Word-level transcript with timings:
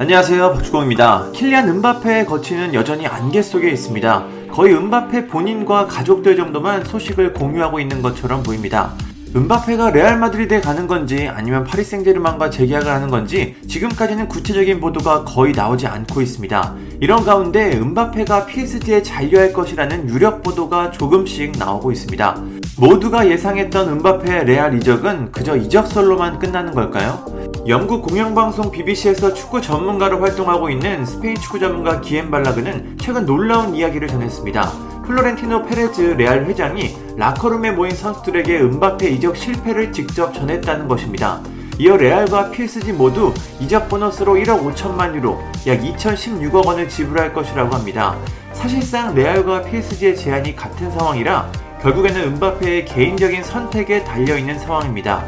안녕하세요 0.00 0.54
박주공입니다. 0.54 1.30
킬리안 1.34 1.68
은바페의 1.68 2.24
거치는 2.24 2.72
여전히 2.72 3.06
안개 3.06 3.42
속에 3.42 3.68
있습니다. 3.68 4.24
거의 4.50 4.74
은바페 4.74 5.26
본인과 5.26 5.88
가족들 5.88 6.36
정도만 6.36 6.86
소식을 6.86 7.34
공유하고 7.34 7.80
있는 7.80 8.00
것처럼 8.00 8.42
보입니다. 8.42 8.94
은바페가 9.36 9.90
레알 9.90 10.18
마드리드에 10.18 10.62
가는 10.62 10.86
건지 10.86 11.28
아니면 11.28 11.64
파리 11.64 11.84
생제르맹과 11.84 12.48
재계약을 12.48 12.90
하는 12.90 13.10
건지 13.10 13.56
지금까지는 13.68 14.26
구체적인 14.28 14.80
보도가 14.80 15.24
거의 15.24 15.52
나오지 15.52 15.86
않고 15.86 16.22
있습니다. 16.22 16.74
이런 17.00 17.22
가운데 17.22 17.76
은바페가 17.76 18.46
PSG에 18.46 19.02
잔류할 19.02 19.52
것이라는 19.52 20.08
유력 20.08 20.42
보도가 20.42 20.92
조금씩 20.92 21.58
나오고 21.58 21.92
있습니다. 21.92 22.42
모두가 22.78 23.28
예상했던 23.28 23.90
은바페의 23.90 24.46
레알 24.46 24.74
이적은 24.78 25.30
그저 25.30 25.56
이적설로만 25.56 26.38
끝나는 26.38 26.72
걸까요? 26.72 27.39
영국 27.66 28.02
공영방송 28.02 28.70
BBC에서 28.70 29.34
축구 29.34 29.60
전문가로 29.60 30.18
활동하고 30.20 30.70
있는 30.70 31.04
스페인 31.04 31.36
축구 31.36 31.58
전문가 31.58 32.00
기옘 32.00 32.30
발라그는 32.30 32.96
최근 32.98 33.26
놀라운 33.26 33.74
이야기를 33.74 34.08
전했습니다. 34.08 35.02
플로렌티노 35.04 35.66
페레즈 35.66 36.00
레알 36.00 36.46
회장이 36.46 36.96
라커룸에 37.16 37.72
모인 37.72 37.94
선수들에게 37.94 38.60
음바페 38.60 39.10
이적 39.10 39.36
실패를 39.36 39.92
직접 39.92 40.32
전했다는 40.32 40.88
것입니다. 40.88 41.42
이어 41.78 41.96
레알과 41.96 42.50
PSG 42.50 42.92
모두 42.92 43.34
이적 43.60 43.90
보너스로 43.90 44.34
1억 44.34 44.62
5천만 44.64 45.14
유로, 45.14 45.38
약 45.66 45.80
2,016억 45.80 46.66
원을 46.66 46.88
지불할 46.88 47.34
것이라고 47.34 47.74
합니다. 47.74 48.16
사실상 48.52 49.14
레알과 49.14 49.62
PSG의 49.62 50.16
제안이 50.16 50.56
같은 50.56 50.90
상황이라 50.90 51.50
결국에는 51.82 52.20
음바페의 52.20 52.86
개인적인 52.86 53.42
선택에 53.42 54.02
달려있는 54.04 54.58
상황입니다. 54.58 55.24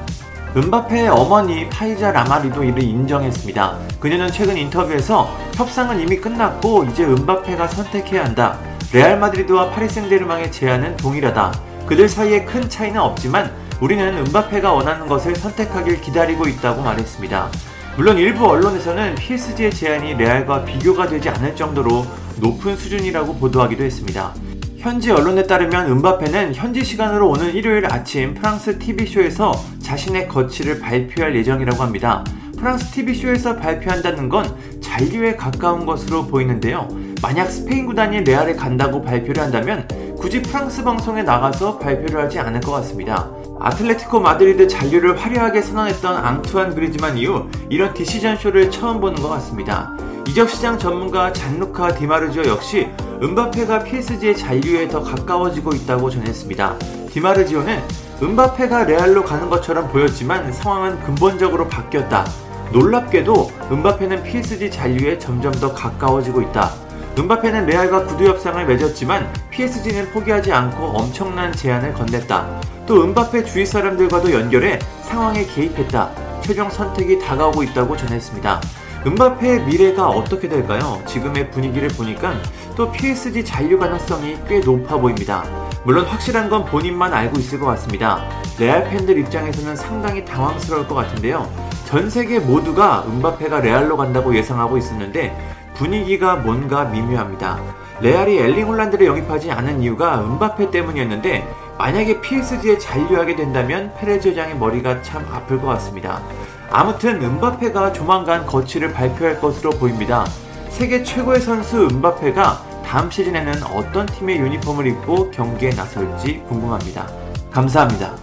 은바페의 0.54 1.08
어머니 1.08 1.66
파이자 1.70 2.12
라마리도 2.12 2.62
이를 2.62 2.82
인정했습니다. 2.82 3.78
그녀는 3.98 4.30
최근 4.30 4.58
인터뷰에서 4.58 5.34
협상은 5.54 5.98
이미 5.98 6.18
끝났고 6.18 6.84
이제 6.84 7.04
은바페가 7.04 7.68
선택해야 7.68 8.26
한다. 8.26 8.58
레알 8.92 9.18
마드리드와 9.18 9.70
파리 9.70 9.88
생제르맹의 9.88 10.52
제안은 10.52 10.98
동일하다. 10.98 11.52
그들 11.86 12.06
사이에 12.06 12.44
큰 12.44 12.68
차이는 12.68 13.00
없지만 13.00 13.50
우리는 13.80 14.06
은바페가 14.18 14.74
원하는 14.74 15.06
것을 15.08 15.34
선택하길 15.34 16.02
기다리고 16.02 16.46
있다고 16.46 16.82
말했습니다. 16.82 17.48
물론 17.96 18.18
일부 18.18 18.46
언론에서는 18.46 19.14
PSG의 19.14 19.70
제안이 19.70 20.14
레알과 20.14 20.66
비교가 20.66 21.06
되지 21.06 21.30
않을 21.30 21.56
정도로 21.56 22.06
높은 22.36 22.76
수준이라고 22.76 23.36
보도하기도 23.36 23.84
했습니다. 23.84 24.34
현지 24.82 25.12
언론에 25.12 25.44
따르면 25.44 25.92
은바페는 25.92 26.56
현지 26.56 26.84
시간으로 26.84 27.28
오는 27.28 27.54
일요일 27.54 27.86
아침 27.86 28.34
프랑스 28.34 28.80
TV쇼에서 28.80 29.52
자신의 29.80 30.26
거취를 30.26 30.80
발표할 30.80 31.36
예정이라고 31.36 31.80
합니다. 31.80 32.24
프랑스 32.58 32.90
TV쇼에서 32.90 33.54
발표한다는 33.54 34.28
건 34.28 34.44
잔류에 34.80 35.36
가까운 35.36 35.86
것으로 35.86 36.26
보이는데요. 36.26 36.88
만약 37.22 37.48
스페인 37.48 37.86
구단인 37.86 38.24
레알에 38.24 38.54
간다고 38.54 39.00
발표를 39.00 39.40
한다면 39.40 39.86
굳이 40.18 40.42
프랑스 40.42 40.82
방송에 40.82 41.22
나가서 41.22 41.78
발표를 41.78 42.20
하지 42.20 42.40
않을 42.40 42.60
것 42.60 42.72
같습니다. 42.72 43.30
아틀레티코 43.60 44.18
마드리드 44.18 44.66
잔류를 44.66 45.16
화려하게 45.16 45.62
선언했던 45.62 46.16
앙투안 46.16 46.74
그리즈만 46.74 47.16
이후 47.18 47.48
이런 47.70 47.94
decision 47.94 48.36
쇼를 48.36 48.68
처음 48.72 49.00
보는 49.00 49.22
것 49.22 49.28
같습니다. 49.28 49.96
이적 50.28 50.48
시장 50.48 50.78
전문가 50.78 51.32
잔루카 51.32 51.94
디마르지오 51.94 52.44
역시 52.44 52.88
음바페가 53.22 53.84
PSG의 53.84 54.36
잔류에 54.36 54.88
더 54.88 55.02
가까워지고 55.02 55.74
있다고 55.74 56.10
전했습니다. 56.10 56.76
디마르지오는 57.10 57.80
은바페가 58.22 58.84
레알로 58.84 59.24
가는 59.24 59.50
것처럼 59.50 59.88
보였지만 59.88 60.52
상황은 60.52 61.02
근본적으로 61.04 61.68
바뀌었다. 61.68 62.24
놀랍게도 62.72 63.50
은바페는 63.70 64.22
PSG 64.22 64.70
잔류에 64.70 65.18
점점 65.18 65.52
더 65.52 65.74
가까워지고 65.74 66.40
있다. 66.42 66.70
은바페는 67.18 67.66
레알과 67.66 68.06
구두 68.06 68.24
협상을 68.24 68.64
맺었지만 68.64 69.30
PSG는 69.50 70.12
포기하지 70.12 70.52
않고 70.52 70.84
엄청난 70.98 71.52
제안을 71.52 71.92
건넸다. 71.92 72.46
또 72.86 73.02
은바페 73.02 73.44
주위 73.44 73.66
사람들과도 73.66 74.32
연결해 74.32 74.78
상황에 75.02 75.44
개입했다. 75.44 76.10
최종 76.42 76.70
선택이 76.70 77.18
다가오고 77.18 77.62
있다고 77.64 77.96
전했습니다. 77.96 78.60
은바페의 79.04 79.64
미래가 79.64 80.08
어떻게 80.08 80.48
될까요? 80.48 81.02
지금의 81.06 81.50
분위기를 81.50 81.88
보니까 81.88 82.34
또 82.76 82.92
PSG 82.92 83.44
잔류 83.44 83.76
가능성이 83.78 84.38
꽤 84.48 84.60
높아 84.60 84.96
보입니다. 84.96 85.42
물론 85.84 86.04
확실한 86.06 86.48
건 86.48 86.64
본인만 86.64 87.12
알고 87.12 87.40
있을 87.40 87.58
것 87.58 87.66
같습니다. 87.66 88.24
레알 88.60 88.84
팬들 88.84 89.18
입장에서는 89.18 89.74
상당히 89.74 90.24
당황스러울 90.24 90.86
것 90.86 90.94
같은데요. 90.94 91.50
전 91.84 92.08
세계 92.08 92.38
모두가 92.38 93.04
음바페가 93.08 93.60
레알로 93.60 93.96
간다고 93.96 94.36
예상하고 94.36 94.78
있었는데 94.78 95.36
분위기가 95.74 96.36
뭔가 96.36 96.84
미묘합니다. 96.84 97.58
레알이 98.00 98.38
엘링 98.38 98.68
홀란드를 98.68 99.06
영입하지 99.06 99.50
않은 99.50 99.82
이유가 99.82 100.20
음바페 100.20 100.70
때문이었는데 100.70 101.44
만약에 101.76 102.20
PSG에 102.20 102.78
잔류하게 102.78 103.34
된다면 103.34 103.92
페레즈 103.98 104.28
회장의 104.28 104.56
머리가 104.56 105.02
참 105.02 105.26
아플 105.32 105.60
것 105.60 105.66
같습니다. 105.66 106.22
아무튼 106.72 107.22
음바페가 107.22 107.92
조만간 107.92 108.46
거취를 108.46 108.92
발표할 108.92 109.38
것으로 109.40 109.70
보입니다. 109.72 110.24
세계 110.70 111.02
최고의 111.02 111.40
선수 111.40 111.86
은바페가 111.86 112.82
다음 112.84 113.10
시즌에는 113.10 113.62
어떤 113.74 114.06
팀의 114.06 114.38
유니폼을 114.38 114.86
입고 114.86 115.30
경기에 115.30 115.70
나설지 115.70 116.42
궁금합니다. 116.48 117.06
감사합니다. 117.50 118.16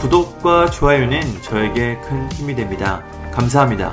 구독과 0.00 0.70
좋아요는 0.70 1.42
저에게 1.42 1.98
큰 2.00 2.30
힘이 2.32 2.54
됩니다. 2.56 3.02
감사합니다. 3.32 3.92